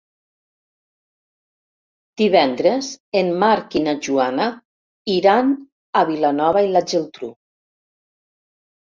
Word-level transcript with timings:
Divendres 2.21 2.87
en 3.19 3.29
Marc 3.43 3.77
i 3.79 3.81
na 3.87 3.93
Joana 4.07 4.47
iran 5.17 5.51
a 6.01 6.03
Vilanova 6.13 6.65
i 6.69 6.73
la 6.77 6.83
Geltrú. 6.93 7.29